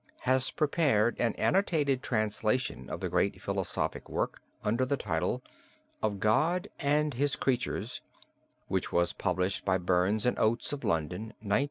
[0.21, 5.43] has prepared an annotated translation of the great philosophic work under the title,
[6.01, 8.01] "Of God and His Creatures,"
[8.67, 11.59] which was published by Burns and Oates of London, 1905.